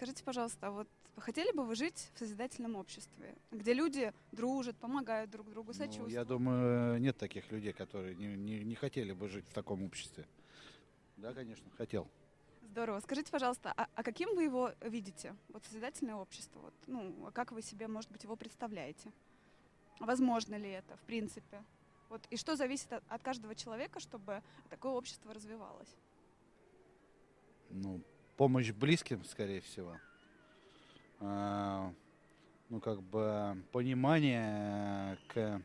скажите, 0.00 0.24
пожалуйста, 0.24 0.68
а 0.68 0.70
вот 0.70 0.88
хотели 1.18 1.52
бы 1.52 1.62
вы 1.62 1.74
жить 1.74 2.10
в 2.14 2.18
созидательном 2.18 2.74
обществе, 2.74 3.34
где 3.50 3.74
люди 3.74 4.14
дружат, 4.32 4.74
помогают 4.76 5.30
друг 5.30 5.50
другу, 5.50 5.74
сочувствуют? 5.74 6.08
Ну, 6.08 6.14
я 6.14 6.24
думаю, 6.24 6.98
нет 6.98 7.18
таких 7.18 7.52
людей, 7.52 7.74
которые 7.74 8.14
не, 8.14 8.34
не, 8.34 8.64
не 8.64 8.74
хотели 8.74 9.12
бы 9.12 9.28
жить 9.28 9.44
в 9.46 9.52
таком 9.52 9.82
обществе. 9.82 10.26
Да, 11.18 11.34
конечно, 11.34 11.70
хотел. 11.76 12.08
Здорово. 12.62 13.00
Скажите, 13.00 13.30
пожалуйста, 13.30 13.74
а, 13.76 13.88
а 13.94 14.02
каким 14.02 14.34
вы 14.34 14.44
его 14.44 14.72
видите? 14.80 15.36
Вот 15.50 15.66
созидательное 15.66 16.14
общество. 16.14 16.60
Вот, 16.60 16.74
ну, 16.86 17.26
а 17.26 17.30
как 17.30 17.52
вы 17.52 17.60
себе, 17.60 17.86
может 17.86 18.10
быть, 18.10 18.24
его 18.24 18.36
представляете? 18.36 19.12
Возможно 19.98 20.54
ли 20.54 20.70
это, 20.70 20.96
в 20.96 21.02
принципе? 21.02 21.62
Вот, 22.08 22.26
и 22.30 22.38
что 22.38 22.56
зависит 22.56 22.90
от, 22.94 23.04
от 23.06 23.22
каждого 23.22 23.54
человека, 23.54 24.00
чтобы 24.00 24.42
такое 24.70 24.92
общество 24.92 25.34
развивалось? 25.34 25.94
Ну, 27.68 28.00
помощь 28.40 28.70
близким, 28.70 29.22
скорее 29.26 29.60
всего. 29.60 29.98
А, 31.18 31.92
ну, 32.70 32.80
как 32.80 33.02
бы 33.02 33.62
понимание 33.70 35.18
к 35.28 35.60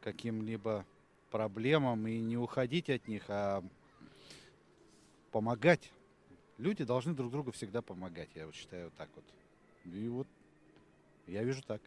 каким-либо 0.00 0.86
проблемам 1.30 2.06
и 2.06 2.18
не 2.20 2.38
уходить 2.38 2.88
от 2.88 3.06
них, 3.06 3.24
а 3.28 3.62
помогать. 5.30 5.92
Люди 6.56 6.84
должны 6.84 7.12
друг 7.12 7.30
другу 7.30 7.52
всегда 7.52 7.82
помогать, 7.82 8.30
я 8.34 8.46
вот 8.46 8.54
считаю 8.54 8.86
вот 8.86 8.94
так 8.94 9.10
вот. 9.14 9.24
И 9.84 10.08
вот 10.08 10.26
я 11.26 11.44
вижу 11.44 11.62
так. 11.62 11.82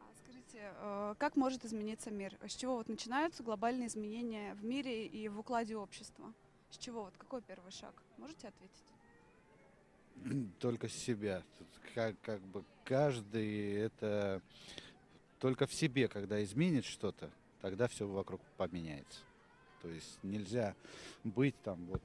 А 0.00 0.04
скажите, 0.16 0.72
э, 0.80 1.14
как 1.16 1.36
может 1.36 1.64
измениться 1.64 2.10
мир? 2.10 2.36
С 2.44 2.56
чего 2.56 2.74
вот 2.74 2.88
начинаются 2.88 3.44
глобальные 3.44 3.86
изменения 3.86 4.54
в 4.54 4.64
мире 4.64 5.06
и 5.06 5.28
в 5.28 5.38
укладе 5.38 5.76
общества? 5.76 6.34
С 6.70 6.78
чего? 6.78 7.04
Вот 7.04 7.16
какой 7.16 7.40
первый 7.40 7.70
шаг? 7.70 7.94
Можете 8.18 8.48
ответить? 8.48 8.95
Только 10.60 10.88
себя. 10.88 11.42
Как, 11.94 12.14
как 12.20 12.40
бы 12.42 12.64
каждый 12.84 13.74
это 13.74 14.42
только 15.38 15.66
в 15.66 15.72
себе, 15.72 16.08
когда 16.08 16.42
изменит 16.42 16.84
что-то, 16.84 17.30
тогда 17.60 17.88
все 17.88 18.06
вокруг 18.06 18.40
поменяется. 18.56 19.20
То 19.82 19.88
есть 19.88 20.18
нельзя 20.22 20.74
быть 21.24 21.54
там 21.62 21.84
вот, 21.86 22.02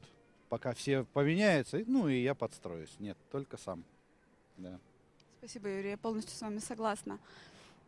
пока 0.50 0.74
все 0.74 1.06
поменяются, 1.06 1.84
ну 1.88 2.08
и 2.08 2.22
я 2.22 2.36
подстроюсь. 2.36 2.94
Нет, 3.00 3.18
только 3.32 3.58
сам. 3.58 3.84
Да. 4.58 4.80
Спасибо, 5.40 5.70
Юрий, 5.70 5.92
я 5.92 5.98
полностью 5.98 6.36
с 6.36 6.42
вами 6.42 6.60
согласна. 6.60 7.20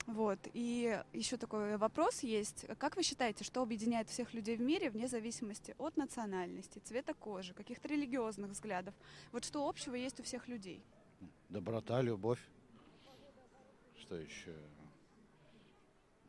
Вот. 0.06 0.40
И 0.54 1.02
еще 1.14 1.38
такой 1.38 1.78
вопрос 1.78 2.22
есть. 2.22 2.66
Как 2.78 2.96
вы 2.96 3.04
считаете, 3.04 3.44
что 3.44 3.62
объединяет 3.62 4.10
всех 4.10 4.34
людей 4.34 4.58
в 4.58 4.62
мире 4.62 4.90
вне 4.90 5.08
зависимости 5.08 5.76
от 5.78 5.96
национальности, 5.98 6.80
цвета 6.80 7.14
кожи, 7.14 7.54
каких-то 7.54 7.88
религиозных 7.88 8.52
взглядов? 8.52 8.94
Вот 9.32 9.46
что 9.46 9.68
общего 9.68 9.96
есть 9.96 10.20
у 10.20 10.24
всех 10.24 10.48
людей? 10.48 10.84
Доброта, 11.50 12.02
любовь. 12.02 12.40
Что 13.98 14.16
еще? 14.16 14.54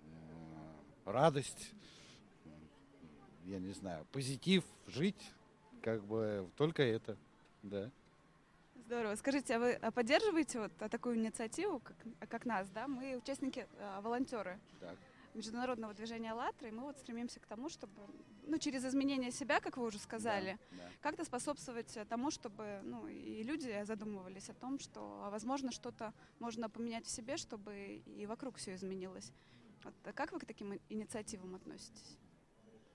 Э, 0.02 0.74
радость. 1.04 1.72
Я 3.44 3.58
не 3.58 3.72
знаю. 3.72 4.06
Позитив. 4.12 4.64
Жить. 4.86 5.32
Как 5.82 6.04
бы 6.04 6.48
только 6.56 6.82
это. 6.82 7.16
Да. 7.62 7.90
Здорово. 8.86 9.14
Скажите, 9.14 9.54
а 9.54 9.58
вы 9.58 9.72
а 9.72 9.90
поддерживаете 9.90 10.60
вот 10.60 10.72
такую 10.76 11.16
инициативу, 11.16 11.80
как, 11.80 11.96
как 12.28 12.44
нас, 12.44 12.68
да? 12.68 12.86
Мы 12.86 13.16
участники, 13.16 13.66
а, 13.78 14.02
волонтеры 14.02 14.60
Так. 14.78 14.98
международного 15.32 15.94
движения 15.94 16.32
«АЛЛАТРА», 16.32 16.68
и 16.68 16.70
мы 16.70 16.82
вот 16.82 16.98
стремимся 16.98 17.40
к 17.40 17.46
тому, 17.46 17.70
чтобы, 17.70 17.94
ну, 18.46 18.58
через 18.58 18.84
изменение 18.84 19.30
себя, 19.30 19.60
как 19.60 19.78
вы 19.78 19.86
уже 19.86 19.98
сказали, 19.98 20.58
Да, 20.72 20.76
да. 20.76 20.90
как-то 21.00 21.24
способствовать 21.24 21.98
тому, 22.10 22.30
чтобы, 22.30 22.80
ну, 22.84 23.06
и 23.06 23.42
люди 23.42 23.84
задумывались 23.84 24.50
о 24.50 24.54
том, 24.54 24.78
что, 24.78 25.22
а, 25.24 25.30
возможно, 25.30 25.72
что-то 25.72 26.12
можно 26.38 26.68
поменять 26.68 27.06
в 27.06 27.10
себе, 27.10 27.38
чтобы 27.38 28.02
и 28.04 28.26
вокруг 28.26 28.56
все 28.56 28.74
изменилось. 28.74 29.32
Вот, 29.82 29.94
а 30.04 30.12
как 30.12 30.32
вы 30.32 30.40
к 30.40 30.44
таким 30.44 30.78
инициативам 30.90 31.54
относитесь? 31.54 32.18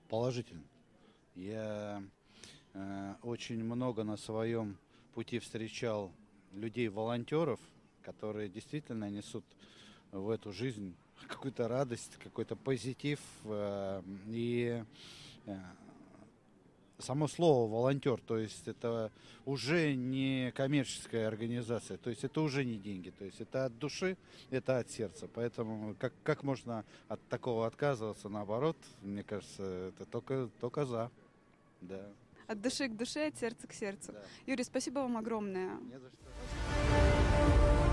Положительно. 0.08 0.62
Я 1.34 2.02
э, 2.74 3.14
очень 3.22 3.64
много 3.64 4.04
на 4.04 4.16
своем 4.16 4.76
пути 5.10 5.38
встречал 5.38 6.12
людей-волонтеров, 6.52 7.60
которые 8.02 8.48
действительно 8.48 9.08
несут 9.10 9.44
в 10.12 10.30
эту 10.30 10.52
жизнь 10.52 10.94
какую-то 11.28 11.68
радость, 11.68 12.16
какой-то 12.22 12.56
позитив. 12.56 13.20
э, 13.44 14.02
и 14.28 14.84
э, 15.46 15.58
само 17.00 17.28
слово 17.28 17.70
волонтер, 17.70 18.20
то 18.20 18.38
есть 18.38 18.68
это 18.68 19.10
уже 19.44 19.94
не 19.94 20.52
коммерческая 20.52 21.28
организация, 21.28 21.96
то 21.96 22.10
есть 22.10 22.24
это 22.24 22.40
уже 22.40 22.64
не 22.64 22.76
деньги, 22.76 23.10
то 23.10 23.24
есть 23.24 23.40
это 23.40 23.66
от 23.66 23.78
души, 23.78 24.16
это 24.50 24.78
от 24.78 24.90
сердца. 24.90 25.28
Поэтому 25.32 25.94
как, 25.98 26.12
как 26.22 26.42
можно 26.42 26.84
от 27.08 27.20
такого 27.28 27.66
отказываться, 27.66 28.28
наоборот, 28.28 28.76
мне 29.02 29.22
кажется, 29.22 29.88
это 29.88 30.04
только, 30.06 30.50
только 30.60 30.84
за. 30.84 31.10
Да. 31.80 32.06
От 32.50 32.60
души 32.60 32.88
к 32.88 32.96
душе, 32.96 33.28
от 33.28 33.38
сердца 33.38 33.68
к 33.68 33.72
сердцу. 33.72 34.10
Да. 34.12 34.22
Юрий, 34.46 34.64
спасибо 34.64 34.98
вам 34.98 35.16
огромное. 35.16 35.76
Не 35.82 36.00
за 36.00 36.10
что. 36.10 37.89